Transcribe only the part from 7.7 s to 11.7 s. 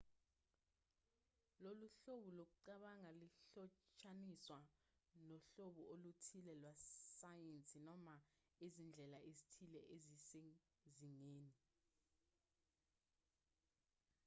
noma izindlela ezithile ezisezingeni